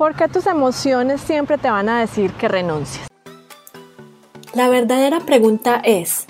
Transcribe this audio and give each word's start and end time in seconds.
¿Por 0.00 0.16
qué 0.16 0.28
tus 0.28 0.46
emociones 0.46 1.20
siempre 1.20 1.58
te 1.58 1.68
van 1.68 1.90
a 1.90 2.00
decir 2.00 2.32
que 2.32 2.48
renuncies? 2.48 3.06
La 4.54 4.70
verdadera 4.70 5.20
pregunta 5.20 5.78
es, 5.84 6.24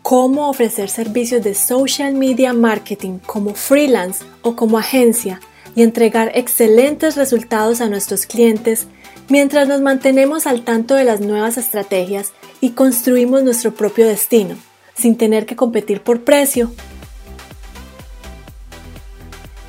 ¿cómo 0.00 0.48
ofrecer 0.48 0.88
servicios 0.88 1.44
de 1.44 1.54
social 1.54 2.14
media 2.14 2.54
marketing 2.54 3.18
como 3.18 3.52
freelance 3.52 4.24
o 4.40 4.56
como 4.56 4.78
agencia 4.78 5.38
y 5.74 5.82
entregar 5.82 6.32
excelentes 6.34 7.16
resultados 7.16 7.82
a 7.82 7.90
nuestros 7.90 8.24
clientes 8.24 8.86
mientras 9.28 9.68
nos 9.68 9.82
mantenemos 9.82 10.46
al 10.46 10.64
tanto 10.64 10.94
de 10.94 11.04
las 11.04 11.20
nuevas 11.20 11.58
estrategias 11.58 12.32
y 12.62 12.70
construimos 12.70 13.42
nuestro 13.42 13.74
propio 13.74 14.08
destino, 14.08 14.56
sin 14.94 15.18
tener 15.18 15.44
que 15.44 15.56
competir 15.56 16.00
por 16.00 16.24
precio? 16.24 16.70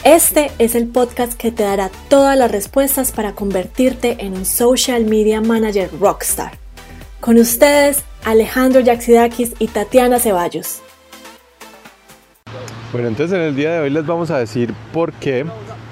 Este 0.04 0.50
es 0.58 0.74
el 0.74 0.88
podcast 0.88 1.34
que 1.34 1.52
te 1.52 1.62
dará 1.62 1.92
todas 2.10 2.36
las 2.36 2.52
respuestas 2.52 3.12
para 3.12 3.34
convertirte 3.34 4.26
en 4.26 4.34
un 4.34 4.46
social 4.46 5.05
media 5.05 5.42
manager 5.42 5.92
rockstar. 6.00 6.54
Con 7.20 7.38
ustedes, 7.38 8.04
Alejandro 8.26 8.80
Yaxidakis 8.80 9.54
y 9.59 9.68
Tatiana 9.68 10.18
Ceballos. 10.18 10.82
Bueno, 12.92 13.09
entonces 13.09 13.38
en 13.38 13.44
el 13.44 13.56
día 13.56 13.73
de 13.73 13.80
hoy 13.82 13.92
les 13.92 14.04
vamos 14.08 14.32
a 14.32 14.40
decir 14.40 14.73
por 14.92 15.14
qué 15.14 15.45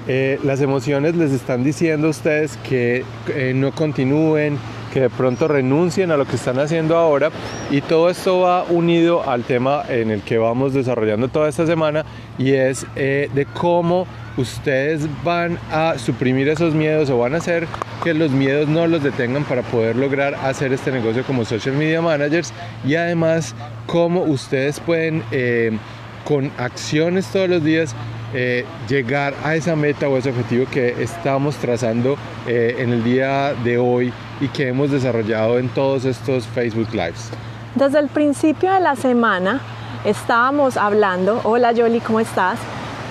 eh, 0.08 0.40
las 0.42 0.60
emociones 0.60 1.14
les 1.14 1.30
están 1.30 1.62
diciendo 1.62 2.08
a 2.08 2.10
ustedes 2.10 2.56
que 2.68 3.04
eh, 3.28 3.52
no 3.54 3.72
continúen, 3.72 4.58
que 4.92 5.00
de 5.00 5.10
pronto 5.10 5.48
renuncien 5.48 6.10
a 6.10 6.16
lo 6.16 6.26
que 6.26 6.36
están 6.36 6.58
haciendo 6.58 6.96
ahora 6.96 7.30
y 7.70 7.80
todo 7.80 8.10
esto 8.10 8.40
va 8.40 8.64
unido 8.64 9.28
al 9.28 9.44
tema 9.44 9.82
en 9.88 10.10
el 10.10 10.22
que 10.22 10.38
vamos 10.38 10.74
desarrollando 10.74 11.28
toda 11.28 11.48
esta 11.48 11.66
semana 11.66 12.04
y 12.38 12.52
es 12.52 12.86
eh, 12.96 13.30
de 13.34 13.46
cómo 13.46 14.06
ustedes 14.36 15.06
van 15.22 15.58
a 15.70 15.98
suprimir 15.98 16.48
esos 16.48 16.74
miedos 16.74 17.10
o 17.10 17.18
van 17.18 17.34
a 17.34 17.38
hacer 17.38 17.66
que 18.02 18.14
los 18.14 18.30
miedos 18.30 18.68
no 18.68 18.86
los 18.86 19.02
detengan 19.02 19.44
para 19.44 19.62
poder 19.62 19.96
lograr 19.96 20.34
hacer 20.34 20.72
este 20.72 20.90
negocio 20.90 21.24
como 21.24 21.44
social 21.44 21.76
media 21.76 22.00
managers 22.00 22.52
y 22.84 22.94
además 22.94 23.54
cómo 23.86 24.22
ustedes 24.22 24.80
pueden 24.80 25.22
eh, 25.30 25.76
con 26.24 26.50
acciones 26.58 27.26
todos 27.26 27.48
los 27.48 27.62
días 27.62 27.94
eh, 28.32 28.64
llegar 28.88 29.34
a 29.42 29.56
esa 29.56 29.74
meta 29.74 30.08
o 30.08 30.16
ese 30.16 30.30
objetivo 30.30 30.64
que 30.70 31.02
estamos 31.02 31.56
trazando 31.56 32.16
en 32.46 32.92
el 32.92 33.04
día 33.04 33.54
de 33.64 33.78
hoy 33.78 34.12
y 34.40 34.48
que 34.48 34.68
hemos 34.68 34.90
desarrollado 34.90 35.58
en 35.58 35.68
todos 35.68 36.04
estos 36.04 36.46
Facebook 36.46 36.88
Lives? 36.92 37.30
Desde 37.74 37.98
el 37.98 38.08
principio 38.08 38.72
de 38.72 38.80
la 38.80 38.96
semana 38.96 39.60
estábamos 40.04 40.76
hablando, 40.76 41.40
hola 41.44 41.72
Yoli, 41.72 42.00
¿cómo 42.00 42.20
estás? 42.20 42.58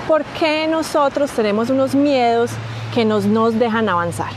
¿Por 0.08 0.24
qué 0.40 0.68
nosotros 0.68 1.32
tenemos 1.32 1.70
unos 1.70 1.96
miedos 1.96 2.52
que 2.94 3.06
nos, 3.06 3.26
nos 3.26 3.58
dejan 3.58 3.88
avanzar? 3.90 4.32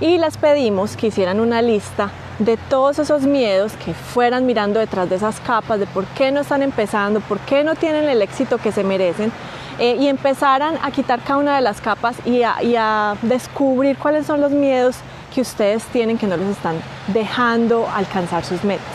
Y 0.00 0.18
les 0.18 0.36
pedimos 0.36 0.96
que 0.96 1.06
hicieran 1.06 1.38
una 1.38 1.62
lista 1.62 2.10
de 2.38 2.56
todos 2.56 2.98
esos 2.98 3.22
miedos, 3.22 3.72
que 3.84 3.94
fueran 3.94 4.46
mirando 4.46 4.80
detrás 4.80 5.08
de 5.08 5.16
esas 5.16 5.38
capas, 5.40 5.78
de 5.78 5.86
por 5.86 6.04
qué 6.06 6.32
no 6.32 6.40
están 6.40 6.62
empezando, 6.62 7.20
por 7.20 7.38
qué 7.40 7.62
no 7.62 7.76
tienen 7.76 8.08
el 8.08 8.20
éxito 8.20 8.58
que 8.58 8.72
se 8.72 8.82
merecen, 8.82 9.30
eh, 9.78 9.96
y 9.98 10.08
empezaran 10.08 10.74
a 10.82 10.90
quitar 10.90 11.20
cada 11.20 11.38
una 11.38 11.56
de 11.56 11.62
las 11.62 11.80
capas 11.80 12.16
y 12.26 12.42
a, 12.42 12.62
y 12.62 12.74
a 12.76 13.14
descubrir 13.22 13.96
cuáles 13.96 14.26
son 14.26 14.40
los 14.40 14.50
miedos 14.50 14.96
que 15.34 15.40
ustedes 15.40 15.84
tienen 15.84 16.18
que 16.18 16.26
no 16.26 16.36
les 16.36 16.48
están 16.48 16.76
dejando 17.08 17.88
alcanzar 17.94 18.44
sus 18.44 18.64
metas. 18.64 18.94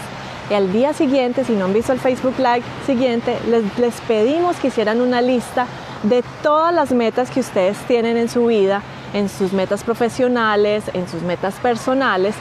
Y 0.50 0.54
al 0.54 0.72
día 0.72 0.94
siguiente, 0.94 1.44
si 1.44 1.54
no 1.54 1.66
han 1.66 1.74
visto 1.74 1.92
el 1.92 2.00
Facebook 2.00 2.36
Live 2.38 2.64
siguiente, 2.86 3.38
les, 3.50 3.78
les 3.78 4.00
pedimos 4.02 4.56
que 4.58 4.68
hicieran 4.68 5.02
una 5.02 5.22
lista 5.22 5.68
de 6.04 6.24
todas 6.42 6.74
las 6.74 6.92
metas 6.92 7.30
que 7.30 7.42
ustedes 7.42 7.78
tienen 7.88 8.18
en 8.18 8.30
su 8.30 8.46
vida, 8.46 8.82
en 9.14 9.30
sus 9.30 9.52
metas 9.52 9.84
profesionales, 9.84 10.86
en 10.94 11.08
sus 11.10 11.22
metas 11.22 11.56
personales, 11.56 12.36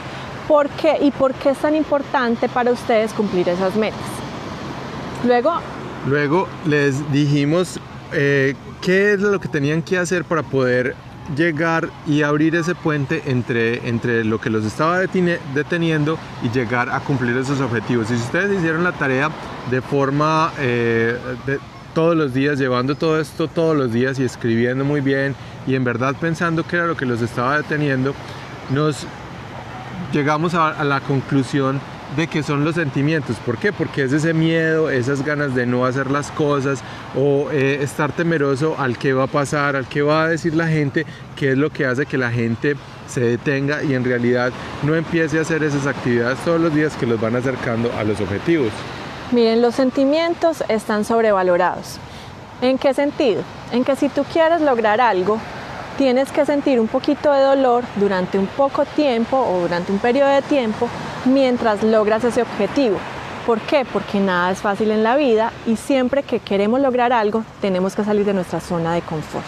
¿por 0.47 0.69
qué 0.69 0.97
y 1.01 1.11
por 1.11 1.33
qué 1.33 1.49
es 1.49 1.57
tan 1.57 1.75
importante 1.75 2.47
para 2.47 2.71
ustedes 2.71 3.13
cumplir 3.13 3.49
esas 3.49 3.75
metas. 3.75 3.99
Luego, 5.25 5.59
Luego 6.07 6.47
les 6.65 7.11
dijimos 7.11 7.79
eh, 8.13 8.55
qué 8.81 9.13
es 9.13 9.19
lo 9.19 9.39
que 9.39 9.49
tenían 9.49 9.81
que 9.81 9.97
hacer 9.97 10.23
para 10.23 10.43
poder 10.43 10.95
llegar 11.35 11.89
y 12.05 12.21
abrir 12.21 12.55
ese 12.55 12.75
puente 12.75 13.23
entre, 13.25 13.87
entre 13.87 14.23
lo 14.23 14.39
que 14.39 14.49
los 14.49 14.65
estaba 14.65 14.99
deteniendo 14.99 16.17
y 16.43 16.49
llegar 16.49 16.89
a 16.89 16.99
cumplir 16.99 17.35
esos 17.37 17.59
objetivos. 17.59 18.09
Y 18.11 18.17
si 18.17 18.23
ustedes 18.23 18.57
hicieron 18.57 18.83
la 18.83 18.93
tarea 18.93 19.29
de 19.69 19.81
forma 19.81 20.51
eh, 20.59 21.17
todos 21.93 22.15
los 22.15 22.33
días, 22.33 22.59
llevando 22.59 22.95
todo 22.95 23.19
esto 23.19 23.47
todos 23.47 23.75
los 23.75 23.91
días 23.91 24.19
y 24.19 24.23
escribiendo 24.23 24.85
muy 24.85 25.01
bien 25.01 25.35
y 25.65 25.75
en 25.75 25.83
verdad 25.83 26.15
pensando 26.19 26.65
qué 26.65 26.77
era 26.77 26.87
lo 26.87 26.95
que 26.95 27.05
los 27.05 27.21
estaba 27.21 27.57
deteniendo, 27.57 28.13
nos 28.69 29.05
llegamos 30.13 30.53
a 30.53 30.83
la 30.83 31.01
conclusión 31.01 31.81
de 32.15 32.27
qué 32.27 32.43
son 32.43 32.63
los 32.63 32.75
sentimientos. 32.75 33.35
¿Por 33.45 33.57
qué? 33.57 33.73
Porque 33.73 34.03
es 34.03 34.13
ese 34.13 34.33
miedo, 34.33 34.89
esas 34.89 35.23
ganas 35.23 35.53
de 35.53 35.65
no 35.65 35.85
hacer 35.85 36.09
las 36.09 36.31
cosas 36.31 36.81
o 37.15 37.49
eh, 37.51 37.79
estar 37.81 38.11
temeroso 38.11 38.75
al 38.77 38.97
que 38.97 39.13
va 39.13 39.23
a 39.23 39.27
pasar, 39.27 39.75
al 39.75 39.87
que 39.87 40.01
va 40.01 40.23
a 40.23 40.27
decir 40.27 40.55
la 40.55 40.67
gente, 40.67 41.05
qué 41.35 41.51
es 41.51 41.57
lo 41.57 41.69
que 41.69 41.85
hace 41.85 42.05
que 42.05 42.17
la 42.17 42.31
gente 42.31 42.75
se 43.07 43.21
detenga 43.21 43.83
y 43.83 43.93
en 43.93 44.03
realidad 44.03 44.51
no 44.83 44.95
empiece 44.95 45.37
a 45.37 45.41
hacer 45.41 45.63
esas 45.63 45.87
actividades 45.87 46.39
todos 46.39 46.59
los 46.59 46.73
días 46.73 46.95
que 46.95 47.05
los 47.05 47.19
van 47.19 47.35
acercando 47.35 47.91
a 47.97 48.03
los 48.03 48.19
objetivos. 48.21 48.71
Miren, 49.31 49.61
los 49.61 49.75
sentimientos 49.75 50.63
están 50.69 51.03
sobrevalorados. 51.03 51.97
¿En 52.61 52.77
qué 52.77 52.93
sentido? 52.93 53.43
En 53.71 53.83
que 53.83 53.95
si 53.95 54.09
tú 54.09 54.23
quieres 54.31 54.61
lograr 54.61 55.01
algo, 55.01 55.39
tienes 55.97 56.31
que 56.31 56.45
sentir 56.45 56.79
un 56.79 56.87
poquito 56.87 57.31
de 57.33 57.41
dolor 57.41 57.83
durante 57.97 58.39
un 58.39 58.47
poco 58.47 58.85
tiempo 58.85 59.37
o 59.37 59.61
durante 59.61 59.91
un 59.91 59.99
periodo 59.99 60.29
de 60.29 60.41
tiempo 60.43 60.89
mientras 61.27 61.83
logras 61.83 62.23
ese 62.23 62.41
objetivo. 62.41 62.97
¿Por 63.45 63.59
qué? 63.61 63.85
Porque 63.91 64.19
nada 64.19 64.51
es 64.51 64.59
fácil 64.59 64.91
en 64.91 65.03
la 65.03 65.15
vida 65.15 65.51
y 65.65 65.77
siempre 65.77 66.23
que 66.23 66.39
queremos 66.39 66.81
lograr 66.81 67.13
algo 67.13 67.45
tenemos 67.61 67.95
que 67.95 68.03
salir 68.03 68.25
de 68.25 68.33
nuestra 68.33 68.59
zona 68.59 68.93
de 68.93 69.01
confort. 69.01 69.45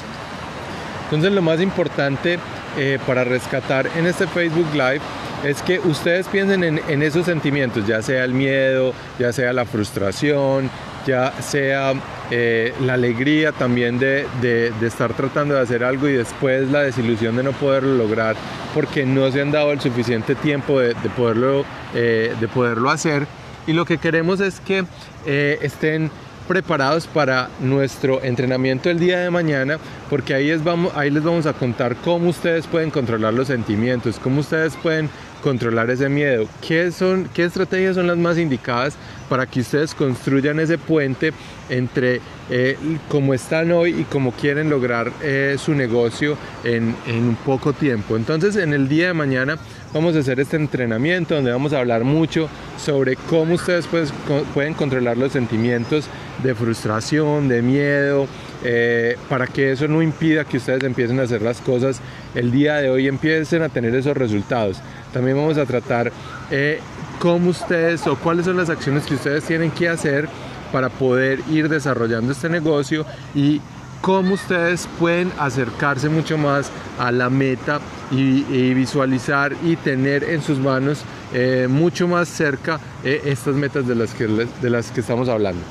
Entonces 1.06 1.32
lo 1.32 1.42
más 1.42 1.60
importante 1.60 2.40
eh, 2.78 3.00
para 3.06 3.24
rescatar 3.24 3.90
en 3.98 4.06
este 4.06 4.28
Facebook 4.28 4.68
Live 4.74 5.02
es 5.44 5.62
que 5.62 5.80
ustedes 5.80 6.28
piensen 6.28 6.64
en, 6.64 6.82
en, 6.88 7.02
esos 7.02 7.26
sentimientos, 7.26 7.88
ya 7.88 8.02
sea 8.02 8.24
el 8.24 8.34
miedo, 8.34 8.94
ya 9.18 9.34
sea 9.34 9.52
la 9.54 9.66
frustración, 9.66 10.70
ya 11.10 11.34
sea 11.42 11.94
eh, 12.30 12.72
la 12.82 12.94
alegría 12.94 13.52
también 13.52 13.98
de, 13.98 14.28
de, 14.42 14.72
estar 14.86 15.12
tratando 15.16 15.56
de 15.56 15.62
hacer 15.62 15.84
algo 15.84 16.08
y 16.08 16.14
después 16.14 16.70
la 16.70 16.82
desilusión 16.82 17.36
de 17.36 17.42
no 17.42 17.52
poderlo 17.52 17.96
lograr 17.96 18.36
porque 18.76 19.08
no 19.08 19.32
se 19.32 19.42
han 19.42 19.52
dado 19.52 19.72
el 19.72 19.82
suficiente 19.82 20.36
tiempo 20.36 20.80
de, 20.80 20.90
de 20.90 21.10
poderlo, 21.10 21.66
eh, 21.96 22.36
de 22.40 22.48
poderlo 22.48 22.92
hacer. 22.92 23.26
Y 23.66 23.74
lo 23.74 23.86
que 23.86 23.98
queremos 23.98 24.40
es 24.40 24.60
que 24.60 24.86
eh, 25.26 25.58
estén 25.64 26.12
preparados 26.50 27.06
para 27.06 27.48
nuestro 27.60 28.24
entrenamiento 28.24 28.90
el 28.90 28.98
día 28.98 29.20
de 29.20 29.30
mañana, 29.30 29.78
porque 30.10 30.34
ahí, 30.34 30.50
es, 30.50 30.64
vamos, 30.64 30.92
ahí 30.96 31.12
les 31.12 31.24
vamos 31.24 31.46
a 31.46 31.54
contar 31.54 31.96
cómo 31.98 32.32
ustedes 32.32 32.66
pueden 32.66 32.90
controlar 32.90 33.36
los 33.36 33.48
sentimientos, 33.48 34.18
cómo 34.18 34.40
ustedes 34.40 34.76
pueden 34.76 35.12
controlar 35.44 35.92
ese 35.92 36.10
miedo, 36.10 36.48
qué, 36.68 36.92
son, 36.92 37.30
qué 37.36 37.44
estrategias 37.44 37.96
son 37.96 38.08
las 38.08 38.18
más 38.18 38.40
indicadas 38.40 38.96
para 39.30 39.46
que 39.46 39.60
ustedes 39.60 39.94
construyan 39.94 40.60
ese 40.60 40.80
puente 40.80 41.34
entre 41.70 42.20
eh, 42.50 42.76
cómo 43.10 43.36
están 43.36 43.72
hoy 43.72 44.02
y 44.02 44.04
cómo 44.06 44.32
quieren 44.32 44.72
lograr 44.72 45.12
eh, 45.22 45.56
su 45.60 45.76
negocio 45.76 46.36
en, 46.64 46.96
en 47.06 47.26
un 47.26 47.36
poco 47.36 47.74
tiempo. 47.74 48.18
Entonces 48.18 48.56
en 48.56 48.74
el 48.74 48.90
día 48.90 49.08
de 49.08 49.14
mañana 49.14 49.60
vamos 49.94 50.16
a 50.16 50.20
hacer 50.20 50.40
este 50.40 50.58
entrenamiento 50.58 51.36
donde 51.36 51.52
vamos 51.52 51.74
a 51.74 51.80
hablar 51.80 52.04
mucho 52.04 52.48
sobre 52.78 53.16
cómo 53.16 53.56
ustedes 53.56 53.88
pues, 53.88 54.14
pueden 54.54 54.74
controlar 54.74 55.18
los 55.18 55.32
sentimientos 55.32 56.08
de 56.44 56.56
frustración, 56.56 57.48
de 57.48 57.62
miedo, 57.62 58.28
eh, 58.64 59.18
para 59.30 59.48
que 59.48 59.72
eso 59.72 59.88
no 59.88 60.02
impida 60.02 60.46
que 60.46 60.58
ustedes 60.58 60.84
empiecen 60.84 61.20
a 61.20 61.24
hacer 61.24 61.42
las 61.42 61.62
cosas 61.62 62.02
el 62.36 62.52
día 62.52 62.76
de 62.76 62.90
hoy, 62.90 63.08
empiecen 63.08 63.62
a 63.62 63.70
tener 63.70 63.96
esos 63.96 64.16
resultados. 64.16 64.82
También 65.14 65.38
vamos 65.38 65.58
a 65.58 65.66
tratar 65.66 66.12
eh, 66.52 66.80
cómo 67.20 67.50
ustedes 67.50 68.06
o 68.08 68.16
cuáles 68.16 68.46
son 68.46 68.58
las 68.58 68.70
acciones 68.70 69.06
que 69.06 69.16
ustedes 69.16 69.44
tienen 69.44 69.72
que 69.72 69.90
hacer 69.90 70.28
para 70.72 70.90
poder 70.90 71.40
ir 71.50 71.68
desarrollando 71.68 72.32
este 72.32 72.48
negocio 72.48 73.06
y 73.34 73.60
cómo 74.02 74.34
ustedes 74.34 74.88
pueden 75.00 75.32
acercarse 75.38 76.10
mucho 76.10 76.38
más 76.38 76.72
a 76.98 77.12
la 77.12 77.30
meta 77.30 77.80
y, 78.12 78.74
visualizar 78.74 79.54
y 79.64 79.76
tener 79.76 80.24
en 80.24 80.42
sus 80.42 80.58
manos 80.58 81.04
eh, 81.34 81.68
mucho 81.70 82.08
más 82.08 82.28
cerca 82.28 82.80
eh, 83.04 83.22
estas 83.26 83.56
metas 83.56 83.88
de 83.88 83.96
las, 83.96 84.14
que, 84.14 84.28
de 84.28 84.70
las 84.70 84.92
que 84.92 85.02
estamos 85.02 85.30
hablando. 85.30 85.62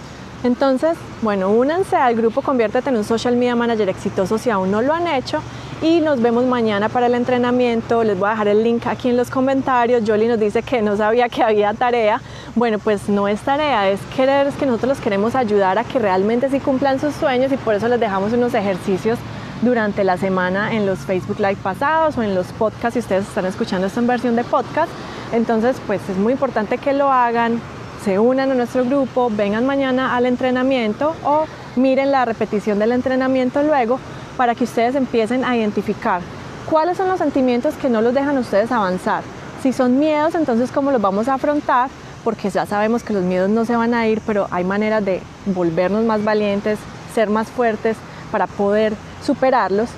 Entonces, 0.44 0.96
bueno, 1.20 1.50
únanse 1.50 1.96
al 1.96 2.14
grupo 2.14 2.42
Conviértete 2.42 2.90
en 2.90 2.96
un 2.96 3.04
Social 3.04 3.34
Media 3.36 3.56
Manager 3.56 3.88
exitoso 3.88 4.38
si 4.38 4.50
aún 4.50 4.70
no 4.70 4.82
lo 4.82 4.94
han 4.94 5.08
hecho 5.08 5.42
y 5.80 6.00
nos 6.00 6.20
vemos 6.20 6.44
mañana 6.44 6.88
para 6.88 7.06
el 7.06 7.14
entrenamiento. 7.14 8.02
Les 8.02 8.18
voy 8.18 8.28
a 8.28 8.32
dejar 8.32 8.48
el 8.48 8.64
link 8.64 8.86
aquí 8.86 9.08
en 9.08 9.16
los 9.16 9.30
comentarios. 9.30 10.02
Jolly 10.06 10.26
nos 10.26 10.40
dice 10.40 10.62
que 10.62 10.82
no 10.82 10.96
sabía 10.96 11.28
que 11.28 11.42
había 11.42 11.72
tarea. 11.74 12.20
Bueno, 12.56 12.78
pues 12.78 13.08
no 13.08 13.28
es 13.28 13.40
tarea, 13.40 13.88
es 13.88 14.00
querer, 14.16 14.48
es 14.48 14.54
que 14.56 14.66
nosotros 14.66 14.88
los 14.88 15.00
queremos 15.00 15.34
ayudar 15.34 15.78
a 15.78 15.84
que 15.84 15.98
realmente 15.98 16.50
sí 16.50 16.58
cumplan 16.58 16.98
sus 16.98 17.14
sueños 17.14 17.52
y 17.52 17.56
por 17.56 17.74
eso 17.74 17.86
les 17.88 18.00
dejamos 18.00 18.32
unos 18.32 18.54
ejercicios 18.54 19.18
durante 19.62 20.04
la 20.04 20.16
semana 20.16 20.74
en 20.74 20.86
los 20.86 21.00
Facebook 21.00 21.38
Live 21.38 21.58
pasados 21.62 22.16
o 22.18 22.22
en 22.22 22.34
los 22.34 22.46
podcasts 22.52 22.94
si 22.94 22.98
ustedes 23.00 23.26
están 23.28 23.46
escuchando 23.46 23.86
esto 23.86 24.00
en 24.00 24.08
versión 24.08 24.34
de 24.34 24.44
podcast. 24.44 24.90
Entonces, 25.32 25.76
pues 25.86 26.00
es 26.08 26.16
muy 26.16 26.32
importante 26.32 26.78
que 26.78 26.92
lo 26.92 27.12
hagan, 27.12 27.60
se 28.04 28.18
unan 28.18 28.50
a 28.50 28.54
nuestro 28.54 28.84
grupo, 28.84 29.30
vengan 29.30 29.66
mañana 29.66 30.16
al 30.16 30.26
entrenamiento 30.26 31.14
o 31.24 31.44
miren 31.76 32.10
la 32.10 32.24
repetición 32.24 32.80
del 32.80 32.92
entrenamiento 32.92 33.62
luego 33.62 34.00
para 34.38 34.54
que 34.54 34.64
ustedes 34.64 34.94
empiecen 34.94 35.44
a 35.44 35.56
identificar 35.56 36.22
cuáles 36.70 36.96
son 36.96 37.08
los 37.08 37.18
sentimientos 37.18 37.74
que 37.74 37.90
no 37.90 38.00
los 38.00 38.14
dejan 38.14 38.38
ustedes 38.38 38.70
avanzar. 38.70 39.22
Si 39.62 39.72
son 39.72 39.98
miedos, 39.98 40.36
entonces 40.36 40.70
cómo 40.70 40.92
los 40.92 41.02
vamos 41.02 41.26
a 41.26 41.34
afrontar, 41.34 41.90
porque 42.22 42.48
ya 42.48 42.64
sabemos 42.64 43.02
que 43.02 43.12
los 43.12 43.24
miedos 43.24 43.50
no 43.50 43.64
se 43.64 43.74
van 43.74 43.94
a 43.94 44.06
ir, 44.06 44.22
pero 44.24 44.46
hay 44.52 44.62
maneras 44.62 45.04
de 45.04 45.20
volvernos 45.46 46.04
más 46.04 46.22
valientes, 46.22 46.78
ser 47.14 47.28
más 47.28 47.48
fuertes 47.48 47.96
para 48.30 48.46
poder 48.46 48.94
superarlos. 49.24 49.88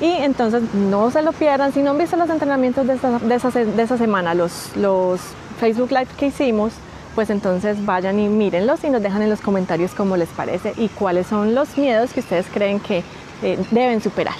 Y 0.00 0.10
entonces 0.10 0.62
no 0.74 1.10
se 1.10 1.22
lo 1.22 1.32
pierdan, 1.32 1.72
si 1.72 1.82
no 1.82 1.90
han 1.90 1.98
visto 1.98 2.16
los 2.16 2.30
entrenamientos 2.30 2.86
de 2.86 2.94
esta, 2.94 3.18
de 3.18 3.82
esa, 3.82 3.98
semana, 3.98 4.32
los, 4.34 4.76
los 4.76 5.20
Facebook 5.58 5.90
Live 5.90 6.06
que 6.16 6.26
hicimos, 6.26 6.72
pues 7.16 7.30
entonces 7.30 7.84
vayan 7.84 8.20
y 8.20 8.28
mírenlos 8.28 8.84
y 8.84 8.90
nos 8.90 9.02
dejan 9.02 9.22
en 9.22 9.30
los 9.30 9.40
comentarios 9.40 9.90
cómo 9.96 10.16
les 10.16 10.28
parece 10.28 10.72
y 10.76 10.86
cuáles 10.86 11.26
son 11.26 11.56
los 11.56 11.76
miedos 11.76 12.12
que 12.12 12.20
ustedes 12.20 12.46
creen 12.46 12.78
que 12.78 13.02
eh, 13.42 13.58
deben 13.70 14.00
superar. 14.00 14.34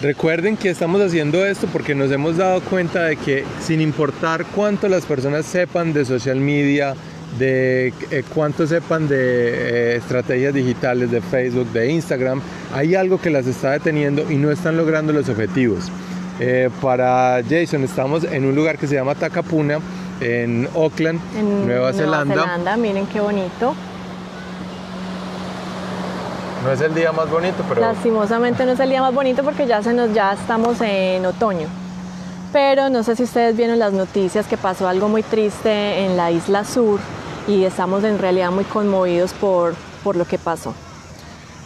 Recuerden 0.00 0.56
que 0.56 0.70
estamos 0.70 1.00
haciendo 1.00 1.44
esto 1.44 1.66
porque 1.72 1.94
nos 1.94 2.10
hemos 2.12 2.36
dado 2.36 2.60
cuenta 2.60 3.04
de 3.04 3.16
que 3.16 3.44
sin 3.60 3.80
importar 3.80 4.44
cuánto 4.54 4.88
las 4.88 5.04
personas 5.04 5.44
sepan 5.44 5.92
de 5.92 6.04
social 6.04 6.36
media, 6.36 6.94
de 7.36 7.92
eh, 8.10 8.22
cuánto 8.32 8.66
sepan 8.66 9.08
de 9.08 9.16
eh, 9.16 9.96
estrategias 9.96 10.54
digitales 10.54 11.10
de 11.10 11.20
Facebook, 11.20 11.66
de 11.72 11.90
Instagram, 11.90 12.40
hay 12.72 12.94
algo 12.94 13.20
que 13.20 13.30
las 13.30 13.46
está 13.46 13.72
deteniendo 13.72 14.30
y 14.30 14.36
no 14.36 14.52
están 14.52 14.76
logrando 14.76 15.12
los 15.12 15.28
objetivos. 15.28 15.90
para 16.80 17.42
Jason 17.42 17.82
estamos 17.82 18.22
en 18.22 18.44
un 18.44 18.54
lugar 18.54 18.78
que 18.78 18.86
se 18.86 18.94
llama 18.94 19.16
Takapuna, 19.16 19.80
en 20.20 20.68
Auckland, 20.76 21.20
en 21.36 21.66
Nueva, 21.66 21.92
Zelanda. 21.92 22.24
Nueva 22.34 22.42
Zelanda. 22.42 22.76
Miren 22.76 23.06
qué 23.06 23.20
bonito. 23.20 23.74
No 26.64 26.72
es 26.72 26.80
el 26.80 26.94
día 26.94 27.12
más 27.12 27.30
bonito, 27.30 27.64
pero... 27.68 27.80
Lastimosamente 27.80 28.64
no 28.66 28.72
es 28.72 28.80
el 28.80 28.90
día 28.90 29.00
más 29.00 29.14
bonito 29.14 29.42
porque 29.42 29.66
ya, 29.66 29.82
se 29.82 29.92
nos, 29.94 30.12
ya 30.12 30.32
estamos 30.32 30.80
en 30.80 31.24
otoño. 31.24 31.68
Pero 32.52 32.88
no 32.88 33.02
sé 33.02 33.14
si 33.16 33.24
ustedes 33.24 33.56
vieron 33.56 33.78
las 33.78 33.92
noticias 33.92 34.46
que 34.46 34.56
pasó 34.56 34.88
algo 34.88 35.08
muy 35.08 35.22
triste 35.22 36.04
en 36.04 36.16
la 36.16 36.30
isla 36.30 36.64
sur 36.64 36.98
y 37.46 37.64
estamos 37.64 38.04
en 38.04 38.18
realidad 38.18 38.50
muy 38.50 38.64
conmovidos 38.64 39.32
por, 39.34 39.74
por 40.02 40.16
lo 40.16 40.24
que 40.24 40.38
pasó. 40.38 40.74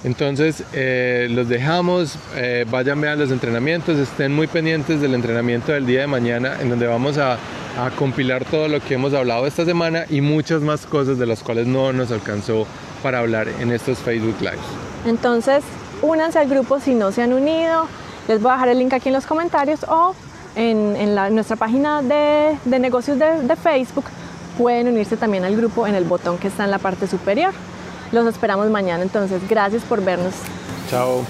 Entonces 0.05 0.65
eh, 0.73 1.29
los 1.31 1.49
dejamos, 1.49 2.19
eh, 2.35 2.67
vayan 2.69 3.01
vean 3.01 3.19
los 3.19 3.31
entrenamientos, 3.31 3.99
estén 3.99 4.35
muy 4.35 4.49
pendientes 4.49 5.01
del 5.01 5.15
entrenamiento 5.15 5.73
del 5.73 5.87
día 5.87 6.01
de 6.01 6.07
mañana 6.09 6.57
en 6.61 6.69
donde 6.69 6.89
vamos 6.89 7.19
a, 7.19 7.39
a, 7.79 7.91
compilar 7.91 8.45
todo 8.45 8.69
lo 8.69 8.81
que 8.81 8.95
hemos 8.95 9.15
hablado 9.15 9.47
esta 9.47 9.65
semana 9.65 10.05
y 10.09 10.21
muchas 10.21 10.63
más 10.63 10.87
cosas 10.87 11.19
de 11.19 11.27
las 11.27 11.43
cuales 11.43 11.67
no 11.67 11.93
nos 11.93 12.11
alcanzó 12.11 12.67
para 13.03 13.19
hablar 13.19 13.49
en 13.61 13.73
estos 13.73 13.99
Facebook 13.99 14.37
Lives. 14.41 14.61
Entonces 15.07 15.65
únanse 16.03 16.39
al 16.39 16.49
grupo 16.49 16.81
si 16.81 16.95
no 16.95 17.13
se 17.13 17.23
han 17.23 17.33
unido, 17.33 17.87
les 18.29 18.41
voy 18.41 18.51
a 18.51 18.55
dejar 18.55 18.69
el 18.69 18.79
link 18.79 18.93
aquí 18.93 19.09
en 19.09 19.15
los 19.15 19.27
comentarios 19.27 19.85
o 19.89 20.15
en, 20.55 20.97
en 20.97 21.35
nuestra 21.35 21.57
página 21.57 22.03
de, 22.03 22.59
de 22.65 22.79
negocios 22.79 23.19
de, 23.19 23.43
de 23.43 23.57
Facebook 23.57 24.05
pueden 24.59 24.89
unirse 24.89 25.17
también 25.17 25.45
al 25.45 25.57
grupo 25.57 25.87
en 25.87 25.95
el 25.95 26.05
botón 26.05 26.39
que 26.39 26.49
está 26.49 26.65
en 26.65 26.71
la 26.71 26.79
parte 26.79 27.07
superior. 27.07 27.53
Los 28.13 28.27
esperamos 28.27 28.69
mañana, 28.71 29.03
entonces 29.03 29.41
gracias 29.49 29.83
por 29.83 30.05
vernos. 30.05 30.35
Chao. 30.91 31.25